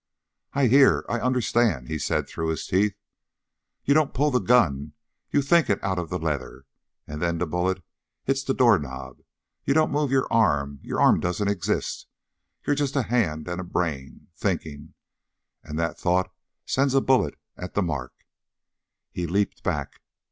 "I 0.53 0.65
hear; 0.65 1.05
I 1.07 1.19
understand!" 1.19 1.87
he 1.87 1.99
said 1.99 2.27
through 2.27 2.47
his 2.47 2.65
teeth. 2.65 2.95
"You 3.85 3.93
don't 3.93 4.15
pull 4.15 4.31
the 4.31 4.39
gun. 4.39 4.93
You 5.29 5.43
think 5.43 5.69
it 5.69 5.77
out 5.83 5.99
of 5.99 6.09
the 6.09 6.17
leather. 6.17 6.65
And 7.05 7.21
then 7.21 7.37
the 7.37 7.45
bullet 7.45 7.83
hits 8.23 8.43
the 8.43 8.55
doorknob. 8.55 9.21
You 9.63 9.75
don't 9.75 9.91
move 9.91 10.09
your 10.09 10.25
arm. 10.33 10.79
Your 10.81 10.99
arm 10.99 11.19
doesn't 11.19 11.47
exist. 11.49 12.07
You're 12.65 12.75
just 12.75 12.95
a 12.95 13.03
hand 13.03 13.47
and 13.47 13.61
a 13.61 13.63
brain 13.63 14.29
thinking! 14.35 14.95
And 15.63 15.77
that 15.77 15.99
thought 15.99 16.33
sends 16.65 16.95
a 16.95 17.01
bullet 17.01 17.35
at 17.55 17.75
the 17.75 17.83
mark!" 17.83 18.25
He 19.11 19.27
leaped 19.27 19.61
back. 19.61 20.01